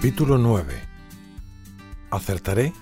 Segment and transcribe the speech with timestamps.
[0.00, 0.80] Capítulo 9
[2.10, 2.72] ¿Acertaré?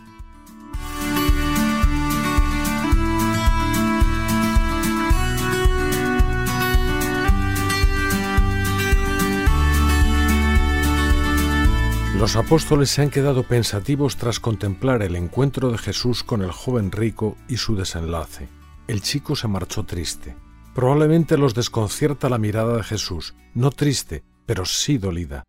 [12.16, 16.93] Los apóstoles se han quedado pensativos tras contemplar el encuentro de Jesús con el joven
[16.93, 18.46] rico y su desenlace.
[18.87, 20.37] El chico se marchó triste.
[20.73, 25.42] Probablemente los desconcierta la mirada de Jesús, no triste, pero sí dolida.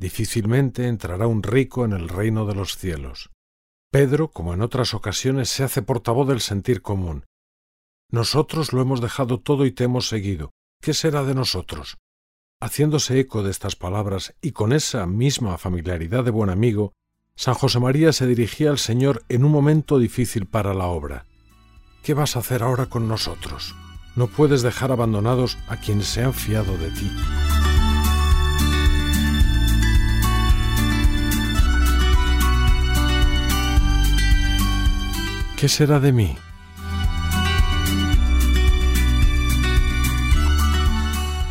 [0.00, 3.28] Difícilmente entrará un rico en el reino de los cielos.
[3.92, 7.26] Pedro, como en otras ocasiones, se hace portavoz del sentir común.
[8.10, 10.52] Nosotros lo hemos dejado todo y te hemos seguido.
[10.80, 11.98] ¿Qué será de nosotros?
[12.62, 16.92] Haciéndose eco de estas palabras y con esa misma familiaridad de buen amigo,
[17.36, 21.26] San José María se dirigía al Señor en un momento difícil para la obra.
[22.02, 23.74] ¿Qué vas a hacer ahora con nosotros?
[24.16, 27.10] No puedes dejar abandonados a quienes se han fiado de ti.
[35.60, 36.34] ¿Qué será de mí?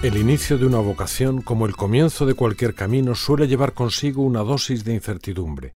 [0.01, 4.39] El inicio de una vocación, como el comienzo de cualquier camino, suele llevar consigo una
[4.39, 5.75] dosis de incertidumbre.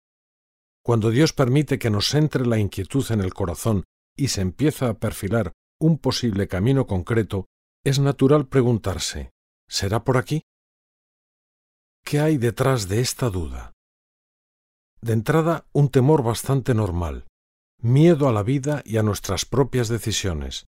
[0.83, 4.99] Cuando Dios permite que nos entre la inquietud en el corazón y se empieza a
[4.99, 7.47] perfilar un posible camino concreto,
[7.83, 9.31] es natural preguntarse
[9.67, 10.43] ¿será por aquí?
[12.05, 13.73] ¿Qué hay detrás de esta duda?
[15.01, 17.25] De entrada, un temor bastante normal,
[17.81, 20.65] miedo a la vida y a nuestras propias decisiones,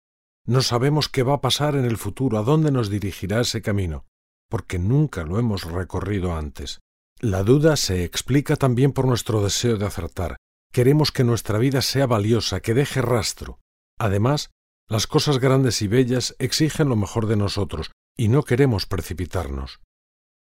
[0.47, 4.05] no sabemos qué va a pasar en el futuro, a dónde nos dirigirá ese camino,
[4.51, 6.81] porque nunca lo hemos recorrido antes.
[7.21, 10.37] La duda se explica también por nuestro deseo de acertar.
[10.71, 13.59] Queremos que nuestra vida sea valiosa, que deje rastro.
[13.99, 14.51] Además,
[14.87, 19.81] las cosas grandes y bellas exigen lo mejor de nosotros, y no queremos precipitarnos.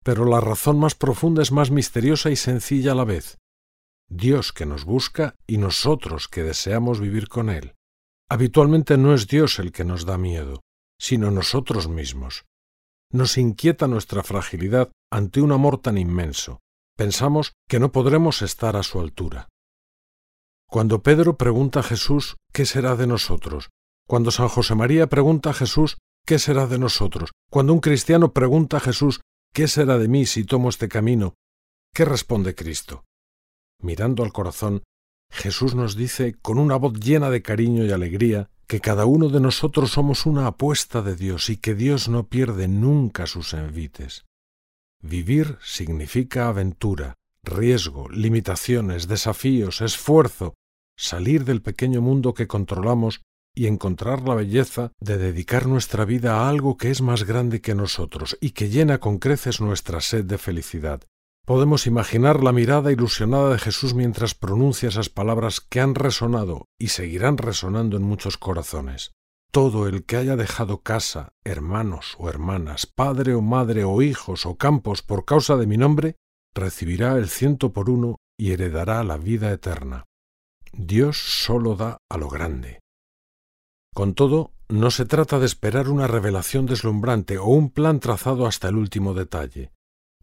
[0.03, 3.37] Pero la razón más profunda es más misteriosa y sencilla a la vez.
[4.09, 7.75] Dios que nos busca y nosotros que deseamos vivir con Él.
[8.27, 10.61] Habitualmente no es Dios el que nos da miedo,
[10.99, 12.45] sino nosotros mismos.
[13.11, 16.59] Nos inquieta nuestra fragilidad ante un amor tan inmenso.
[16.95, 19.47] Pensamos que no podremos estar a su altura.
[20.67, 23.69] Cuando Pedro pregunta a Jesús ¿qué será de nosotros?
[24.07, 27.31] Cuando San José María pregunta a Jesús ¿qué será de nosotros?
[27.49, 29.21] Cuando un cristiano pregunta a Jesús
[29.53, 31.33] ¿qué será de mí si tomo este camino?
[31.93, 33.05] ¿Qué responde Cristo?
[33.81, 34.83] Mirando al corazón,
[35.31, 39.39] Jesús nos dice con una voz llena de cariño y alegría que cada uno de
[39.39, 44.25] nosotros somos una apuesta de Dios y que Dios no pierde nunca sus envites.
[45.01, 50.53] Vivir significa aventura, riesgo, limitaciones, desafíos, esfuerzo,
[50.97, 53.21] salir del pequeño mundo que controlamos
[53.55, 57.75] y encontrar la belleza de dedicar nuestra vida a algo que es más grande que
[57.75, 61.01] nosotros y que llena con creces nuestra sed de felicidad,
[61.49, 66.89] Podemos imaginar la mirada ilusionada de Jesús mientras pronuncia esas palabras que han resonado y
[66.89, 69.13] seguirán resonando en muchos corazones.
[69.49, 74.57] Todo el que haya dejado casa, hermanos o hermanas, padre o madre o hijos o
[74.57, 76.17] campos por causa de mi nombre,
[76.53, 80.05] recibirá el ciento por uno y heredará la vida eterna.
[80.71, 82.79] Dios sólo da a lo grande.
[83.95, 88.67] Con todo, no se trata de esperar una revelación deslumbrante o un plan trazado hasta
[88.67, 89.71] el último detalle.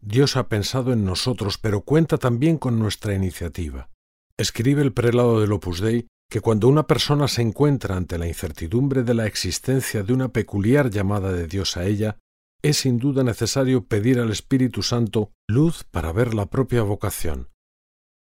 [0.01, 3.89] Dios ha pensado en nosotros, pero cuenta también con nuestra iniciativa.
[4.37, 9.03] Escribe el prelado del Opus Dei que cuando una persona se encuentra ante la incertidumbre
[9.03, 12.17] de la existencia de una peculiar llamada de Dios a ella,
[12.61, 17.49] es sin duda necesario pedir al Espíritu Santo luz para ver la propia vocación.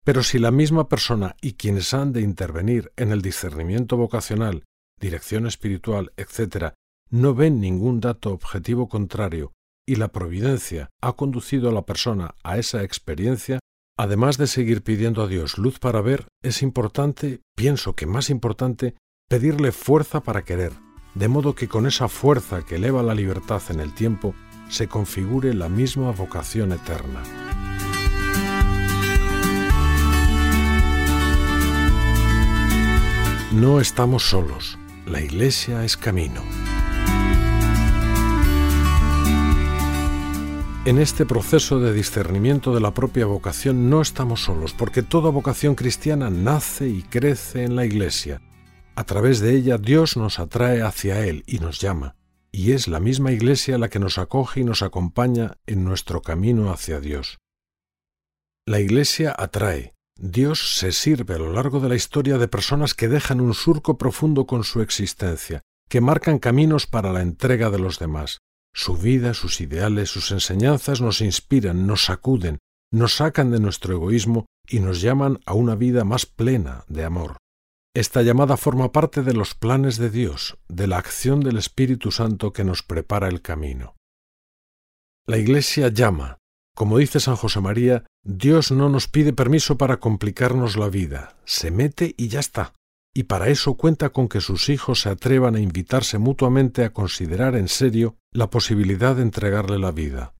[0.04, 4.64] Pero si la misma persona y quienes han de intervenir en el discernimiento vocacional,
[4.98, 6.72] dirección espiritual, etc.,
[7.10, 9.52] no ven ningún dato objetivo contrario
[9.90, 13.58] y la providencia ha conducido a la persona a esa experiencia,
[13.98, 18.94] además de seguir pidiendo a Dios luz para ver, es importante, pienso que más importante,
[19.28, 20.72] pedirle fuerza para querer,
[21.16, 24.32] de modo que con esa fuerza que eleva la libertad en el tiempo,
[24.68, 27.24] se configure la misma vocación eterna.
[33.50, 36.44] No estamos solos, la Iglesia es camino.
[40.86, 45.74] En este proceso de discernimiento de la propia vocación no estamos solos, porque toda vocación
[45.74, 48.40] cristiana nace y crece en la Iglesia.
[48.94, 52.16] A través de ella Dios nos atrae hacia Él y nos llama,
[52.50, 56.72] y es la misma Iglesia la que nos acoge y nos acompaña en nuestro camino
[56.72, 57.40] hacia Dios.
[58.64, 59.92] La Iglesia atrae.
[60.16, 63.98] Dios se sirve a lo largo de la historia de personas que dejan un surco
[63.98, 65.60] profundo con su existencia,
[65.90, 68.40] que marcan caminos para la entrega de los demás.
[68.74, 72.58] Su vida, sus ideales, sus enseñanzas nos inspiran, nos sacuden,
[72.92, 77.36] nos sacan de nuestro egoísmo y nos llaman a una vida más plena de amor.
[77.94, 82.52] Esta llamada forma parte de los planes de Dios, de la acción del Espíritu Santo
[82.52, 83.96] que nos prepara el camino.
[85.26, 86.38] La Iglesia llama.
[86.76, 91.70] Como dice San José María, Dios no nos pide permiso para complicarnos la vida, se
[91.70, 92.74] mete y ya está.
[93.14, 97.56] Y para eso cuenta con que sus hijos se atrevan a invitarse mutuamente a considerar
[97.56, 100.34] en serio la posibilidad de entregarle la vida.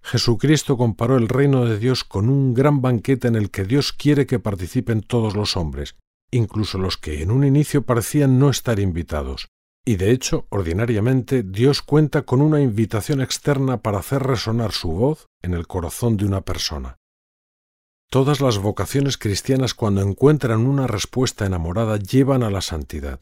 [0.00, 4.26] Jesucristo comparó el reino de Dios con un gran banquete en el que Dios quiere
[4.26, 5.96] que participen todos los hombres,
[6.30, 9.48] incluso los que en un inicio parecían no estar invitados.
[9.86, 15.26] Y de hecho, ordinariamente, Dios cuenta con una invitación externa para hacer resonar su voz
[15.42, 16.96] en el corazón de una persona.
[18.14, 23.18] Todas las vocaciones cristianas cuando encuentran una respuesta enamorada llevan a la santidad.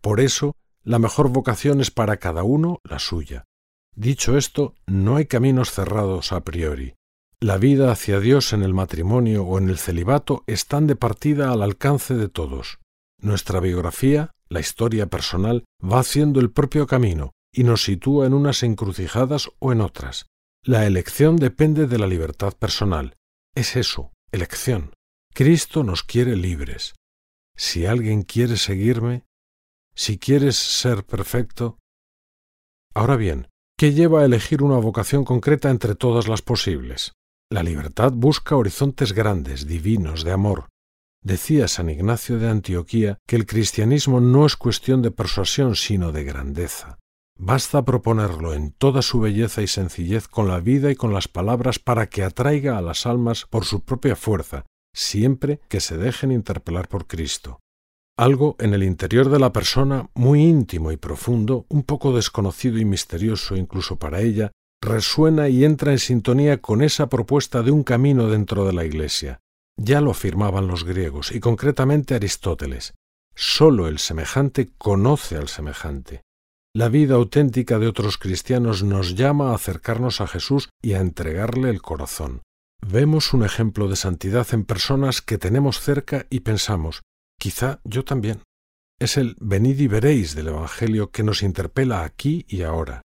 [0.00, 3.44] Por eso, la mejor vocación es para cada uno la suya.
[3.94, 6.94] Dicho esto, no hay caminos cerrados a priori.
[7.38, 11.62] La vida hacia Dios en el matrimonio o en el celibato están de partida al
[11.62, 12.78] alcance de todos.
[13.20, 18.62] Nuestra biografía, la historia personal, va haciendo el propio camino y nos sitúa en unas
[18.62, 20.24] encrucijadas o en otras.
[20.62, 23.16] La elección depende de la libertad personal.
[23.54, 24.92] Es eso, elección.
[25.32, 26.94] Cristo nos quiere libres.
[27.56, 29.24] Si alguien quiere seguirme,
[29.94, 31.78] si quieres ser perfecto.
[32.94, 37.14] Ahora bien, ¿Qué lleva a elegir una vocación concreta entre todas las posibles.
[37.50, 40.68] La libertad busca horizontes grandes, divinos, de amor.
[41.20, 46.22] Decía San Ignacio de Antioquía que el cristianismo no es cuestión de persuasión, sino de
[46.22, 46.98] grandeza.
[47.36, 51.78] Basta proponerlo en toda su belleza y sencillez con la vida y con las palabras
[51.78, 54.64] para que atraiga a las almas por su propia fuerza,
[54.94, 57.60] siempre que se dejen interpelar por Cristo
[58.16, 62.84] algo en el interior de la persona muy íntimo y profundo, un poco desconocido y
[62.84, 68.28] misterioso incluso para ella, resuena y entra en sintonía con esa propuesta de un camino
[68.28, 69.40] dentro de la Iglesia.
[69.76, 72.94] Ya lo afirmaban los griegos y concretamente Aristóteles.
[73.34, 76.22] Sólo el semejante conoce al semejante.
[76.76, 81.70] La vida auténtica de otros cristianos nos llama a acercarnos a Jesús y a entregarle
[81.70, 82.42] el corazón.
[82.82, 87.02] Vemos un ejemplo de santidad en personas que tenemos cerca y pensamos,
[87.38, 88.42] Quizá yo también.
[88.98, 93.02] Es el venid y veréis del Evangelio que nos interpela aquí y ahora.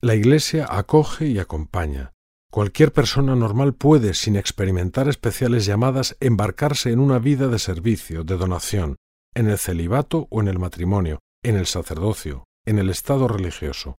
[0.00, 2.12] La Iglesia acoge y acompaña.
[2.52, 8.36] Cualquier persona normal puede, sin experimentar especiales llamadas, embarcarse en una vida de servicio, de
[8.36, 8.96] donación,
[9.34, 13.96] en el celibato o en el matrimonio, en el sacerdocio, en el estado religioso.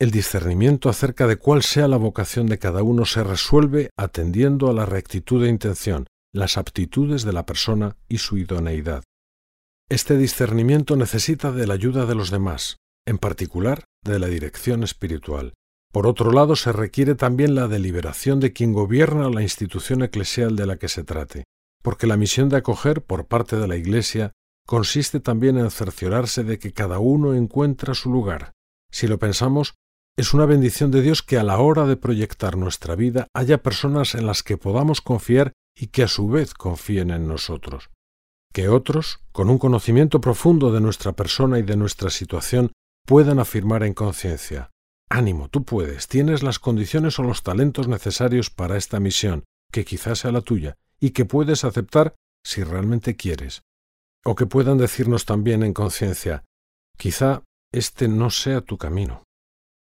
[0.00, 4.72] El discernimiento acerca de cuál sea la vocación de cada uno se resuelve atendiendo a
[4.72, 9.04] la rectitud de intención, las aptitudes de la persona y su idoneidad.
[9.90, 15.52] Este discernimiento necesita de la ayuda de los demás, en particular de la dirección espiritual.
[15.92, 20.64] Por otro lado, se requiere también la deliberación de quien gobierna la institución eclesial de
[20.64, 21.44] la que se trate,
[21.82, 24.32] porque la misión de acoger por parte de la Iglesia
[24.66, 28.52] consiste también en cerciorarse de que cada uno encuentra su lugar.
[28.90, 29.74] Si lo pensamos,
[30.16, 34.14] es una bendición de Dios que a la hora de proyectar nuestra vida haya personas
[34.14, 37.90] en las que podamos confiar y que a su vez confíen en nosotros
[38.56, 42.72] que otros, con un conocimiento profundo de nuestra persona y de nuestra situación,
[43.04, 44.70] puedan afirmar en conciencia
[45.10, 50.20] Ánimo, tú puedes, tienes las condiciones o los talentos necesarios para esta misión, que quizás
[50.20, 53.62] sea la tuya, y que puedes aceptar si realmente quieres.
[54.26, 56.44] O que puedan decirnos también en conciencia
[56.98, 57.42] Quizá
[57.72, 59.22] este no sea tu camino.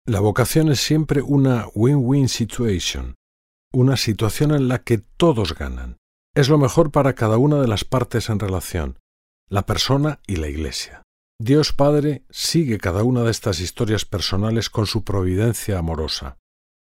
[0.05, 3.15] La vocación es siempre una win-win situation,
[3.73, 5.97] una situación en la que todos ganan
[6.35, 8.99] es lo mejor para cada una de las partes en relación,
[9.49, 11.03] la persona y la Iglesia.
[11.39, 16.37] Dios Padre sigue cada una de estas historias personales con su providencia amorosa.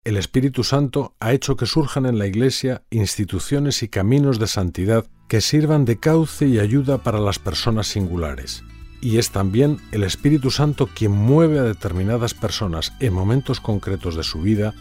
[0.05, 5.07] El Espíritu Santo ha hecho que surjan en la Iglesia instituciones y caminos de santidad
[5.29, 8.65] que sirvan de cauce y ayuda para las personas singulares.
[9.01, 14.25] Y es también el Espíritu Santo quien mueve a determinadas personas en momentos concretos de
[14.25, 14.75] su vida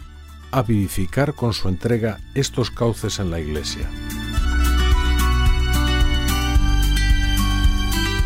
[0.51, 3.89] a vivificar con su entrega estos cauces en la Iglesia.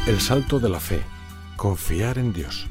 [0.08, 1.02] El salto de la fe.
[1.58, 2.68] Confiar en Dios.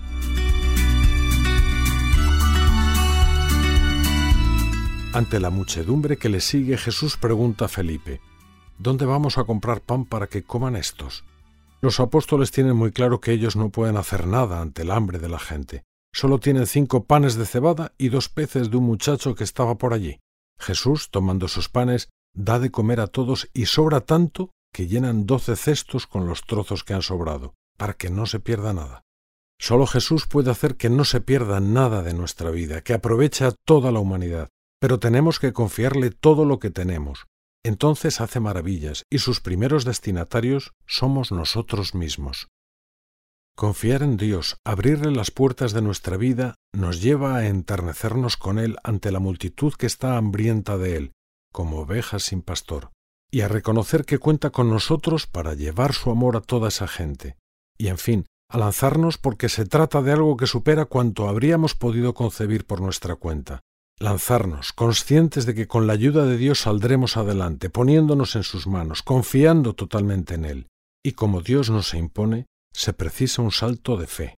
[5.16, 8.20] Ante la muchedumbre que le sigue, Jesús pregunta a Felipe,
[8.78, 11.24] ¿Dónde vamos a comprar pan para que coman estos?
[11.80, 15.30] Los apóstoles tienen muy claro que ellos no pueden hacer nada ante el hambre de
[15.30, 15.84] la gente.
[16.12, 19.94] Solo tienen cinco panes de cebada y dos peces de un muchacho que estaba por
[19.94, 20.18] allí.
[20.60, 25.56] Jesús, tomando sus panes, da de comer a todos y sobra tanto que llenan doce
[25.56, 29.00] cestos con los trozos que han sobrado, para que no se pierda nada.
[29.58, 33.54] Solo Jesús puede hacer que no se pierda nada de nuestra vida, que aproveche a
[33.64, 37.26] toda la humanidad, pero tenemos que confiarle todo lo que tenemos,
[37.64, 42.48] entonces hace maravillas y sus primeros destinatarios somos nosotros mismos.
[43.56, 48.76] Confiar en Dios, abrirle las puertas de nuestra vida, nos lleva a enternecernos con Él
[48.84, 51.12] ante la multitud que está hambrienta de Él,
[51.52, 52.90] como ovejas sin pastor,
[53.30, 57.36] y a reconocer que cuenta con nosotros para llevar su amor a toda esa gente,
[57.78, 62.12] y en fin, a lanzarnos porque se trata de algo que supera cuanto habríamos podido
[62.12, 63.62] concebir por nuestra cuenta,
[63.98, 69.02] lanzarnos, conscientes de que con la ayuda de Dios saldremos adelante, poniéndonos en sus manos,
[69.02, 70.68] confiando totalmente en Él.
[71.04, 74.34] Y como Dios nos impone, se precisa un salto de fe.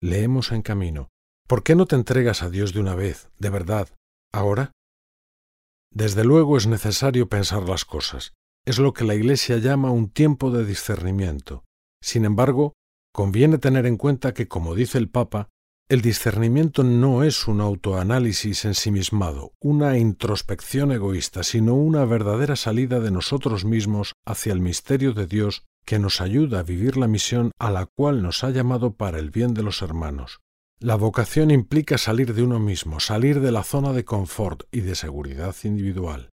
[0.00, 1.08] Leemos en camino.
[1.46, 3.88] ¿Por qué no te entregas a Dios de una vez, de verdad,
[4.32, 4.72] ahora?
[5.92, 8.34] Desde luego es necesario pensar las cosas.
[8.66, 11.64] Es lo que la Iglesia llama un tiempo de discernimiento.
[12.02, 12.74] Sin embargo,
[13.12, 15.48] conviene tener en cuenta que, como dice el Papa,
[15.88, 23.10] el discernimiento no es un autoanálisis ensimismado, una introspección egoísta, sino una verdadera salida de
[23.10, 27.70] nosotros mismos hacia el misterio de Dios que nos ayuda a vivir la misión a
[27.70, 30.40] la cual nos ha llamado para el bien de los hermanos.
[30.78, 34.94] La vocación implica salir de uno mismo, salir de la zona de confort y de
[34.94, 36.28] seguridad individual.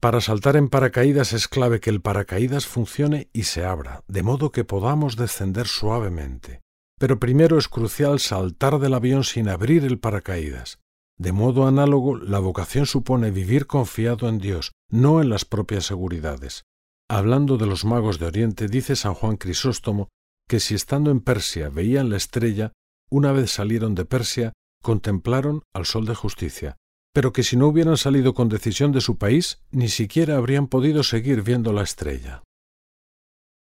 [0.00, 4.52] Para saltar en paracaídas es clave que el paracaídas funcione y se abra, de modo
[4.52, 6.60] que podamos descender suavemente.
[6.98, 10.80] Pero primero es crucial saltar del avión sin abrir el paracaídas.
[11.16, 16.64] De modo análogo, la vocación supone vivir confiado en Dios, no en las propias seguridades.
[17.08, 20.08] Hablando de los magos de Oriente, dice San Juan Crisóstomo
[20.48, 22.72] que si estando en Persia veían la estrella,
[23.10, 24.52] una vez salieron de Persia,
[24.82, 26.76] contemplaron al sol de justicia,
[27.12, 31.02] pero que si no hubieran salido con decisión de su país, ni siquiera habrían podido
[31.02, 32.42] seguir viendo la estrella.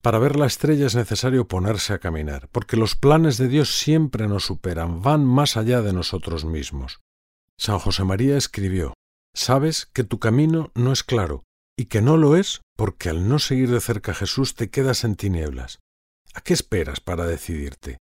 [0.04, 4.28] Para ver la estrella es necesario ponerse a caminar, porque los planes de Dios siempre
[4.28, 7.00] nos superan, van más allá de nosotros mismos.
[7.58, 8.94] San José María escribió,
[9.34, 11.46] Sabes que tu camino no es claro,
[11.80, 15.06] y que no lo es porque al no seguir de cerca a Jesús te quedas
[15.06, 15.80] en tinieblas.
[16.34, 17.98] ¿A qué esperas para decidirte?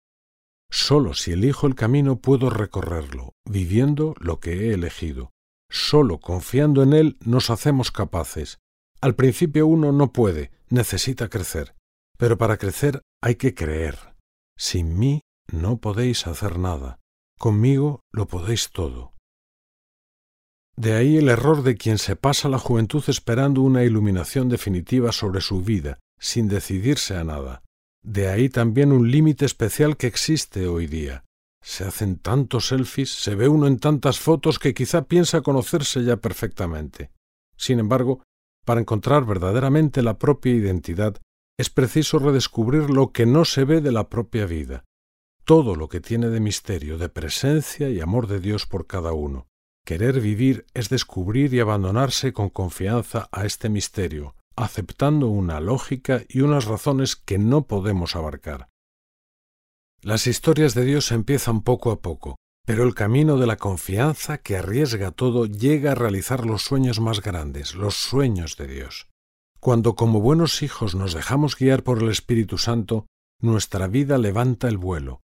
[0.70, 5.32] Solo si elijo el camino puedo recorrerlo, viviendo lo que he elegido.
[5.68, 8.58] Solo confiando en él nos hacemos capaces.
[9.02, 11.74] Al principio uno no puede, necesita crecer.
[12.20, 13.96] Pero para crecer hay que creer.
[14.54, 16.98] Sin mí no podéis hacer nada.
[17.38, 19.14] Conmigo lo podéis todo.
[20.76, 25.40] De ahí el error de quien se pasa la juventud esperando una iluminación definitiva sobre
[25.40, 27.62] su vida, sin decidirse a nada.
[28.02, 31.24] De ahí también un límite especial que existe hoy día.
[31.62, 36.18] Se hacen tantos selfies, se ve uno en tantas fotos que quizá piensa conocerse ya
[36.18, 37.12] perfectamente.
[37.56, 38.22] Sin embargo,
[38.66, 41.16] para encontrar verdaderamente la propia identidad,
[41.60, 44.86] es preciso redescubrir lo que no se ve de la propia vida,
[45.44, 49.46] todo lo que tiene de misterio, de presencia y amor de Dios por cada uno.
[49.84, 56.40] Querer vivir es descubrir y abandonarse con confianza a este misterio, aceptando una lógica y
[56.40, 58.70] unas razones que no podemos abarcar.
[60.00, 64.56] Las historias de Dios empiezan poco a poco, pero el camino de la confianza que
[64.56, 69.09] arriesga todo llega a realizar los sueños más grandes, los sueños de Dios.
[69.60, 73.06] Cuando como buenos hijos nos dejamos guiar por el Espíritu Santo,
[73.42, 75.20] nuestra vida levanta el vuelo.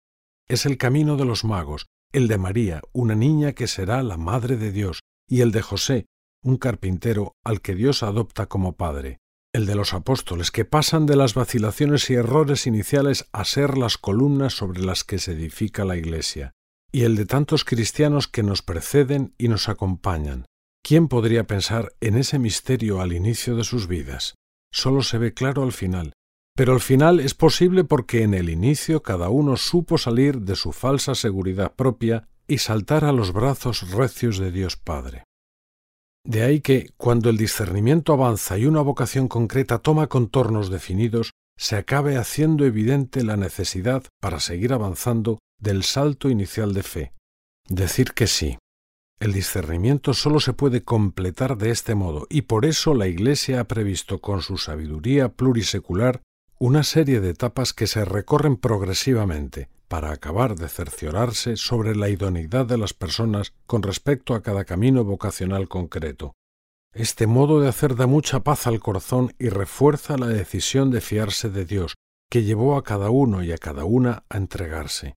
[0.47, 4.55] Es el camino de los magos, el de María, una niña que será la Madre
[4.55, 6.05] de Dios, y el de José,
[6.43, 9.17] un carpintero al que Dios adopta como Padre,
[9.53, 13.97] el de los apóstoles, que pasan de las vacilaciones y errores iniciales a ser las
[13.97, 16.53] columnas sobre las que se edifica la Iglesia,
[16.91, 20.45] y el de tantos cristianos que nos preceden y nos acompañan,
[20.87, 24.35] ¿Quién podría pensar en ese misterio al inicio de sus vidas?
[24.71, 26.13] Solo se ve claro al final.
[26.55, 30.71] Pero al final es posible porque en el inicio cada uno supo salir de su
[30.71, 35.25] falsa seguridad propia y saltar a los brazos recios de Dios Padre.
[36.23, 41.75] De ahí que, cuando el discernimiento avanza y una vocación concreta toma contornos definidos, se
[41.75, 47.13] acabe haciendo evidente la necesidad, para seguir avanzando, del salto inicial de fe.
[47.67, 48.57] Decir que sí,
[49.19, 53.63] el discernimiento sólo se puede completar de este modo, y por eso la Iglesia ha
[53.63, 56.21] previsto con su sabiduría plurisecular
[56.59, 62.65] una serie de etapas que se recorren progresivamente para acabar de cerciorarse sobre la idoneidad
[62.65, 66.35] de las personas con respecto a cada camino vocacional concreto.
[66.93, 71.49] Este modo de hacer da mucha paz al corazón y refuerza la decisión de fiarse
[71.49, 71.95] de Dios,
[72.29, 75.15] que llevó a cada uno y a cada una a entregarse.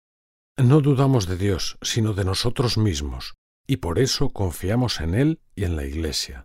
[0.57, 3.35] No dudamos de Dios, sino de nosotros mismos,
[3.71, 6.43] y por eso confiamos en Él y en la Iglesia.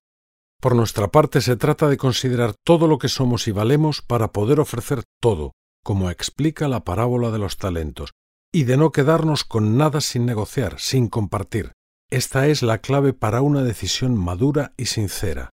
[0.62, 4.60] Por nuestra parte se trata de considerar todo lo que somos y valemos para poder
[4.60, 5.53] ofrecer todo,
[5.84, 8.12] como explica la parábola de los talentos,
[8.53, 11.72] y de no quedarnos con nada sin negociar, sin compartir.
[12.12, 15.50] Esta es la clave para una decisión madura y sincera.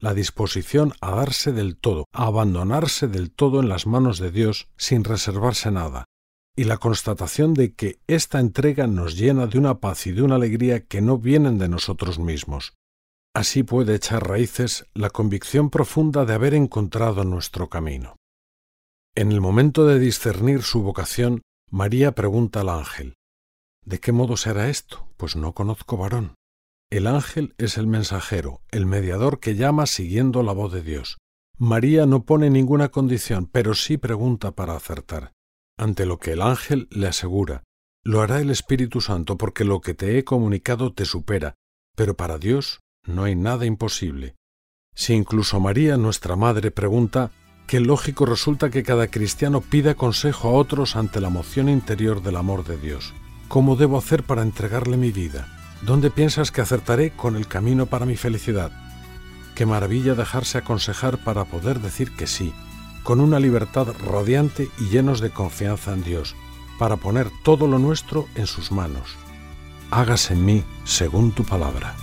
[0.00, 4.68] la disposición a darse del todo, a abandonarse del todo en las manos de Dios
[4.76, 6.04] sin reservarse nada,
[6.56, 10.36] y la constatación de que esta entrega nos llena de una paz y de una
[10.36, 12.74] alegría que no vienen de nosotros mismos.
[13.34, 18.16] Así puede echar raíces la convicción profunda de haber encontrado nuestro camino.
[19.16, 23.14] En el momento de discernir su vocación, María pregunta al ángel,
[23.84, 25.06] ¿De qué modo será esto?
[25.16, 26.34] Pues no conozco varón.
[26.90, 31.18] El ángel es el mensajero, el mediador que llama siguiendo la voz de Dios.
[31.58, 35.32] María no pone ninguna condición, pero sí pregunta para acertar.
[35.76, 37.64] Ante lo que el ángel le asegura,
[38.04, 41.56] lo hará el Espíritu Santo porque lo que te he comunicado te supera,
[41.96, 44.36] pero para Dios no hay nada imposible.
[44.94, 47.32] Si incluso María, nuestra Madre, pregunta,
[47.66, 52.36] qué lógico resulta que cada cristiano pida consejo a otros ante la moción interior del
[52.36, 53.12] amor de Dios.
[53.48, 55.48] ¿Cómo debo hacer para entregarle mi vida?
[55.82, 58.70] ¿Dónde piensas que acertaré con el camino para mi felicidad?
[59.54, 62.52] Qué maravilla dejarse aconsejar para poder decir que sí,
[63.04, 66.34] con una libertad radiante y llenos de confianza en Dios,
[66.78, 69.16] para poner todo lo nuestro en sus manos.
[69.92, 71.94] Hágase en mí según tu palabra.